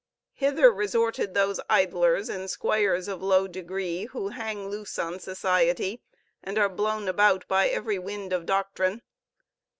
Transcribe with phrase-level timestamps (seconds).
[0.33, 6.01] Hither resorted those idlers and squires of low degree who hang loose on society
[6.41, 9.03] and are blown about by every wind of doctrine.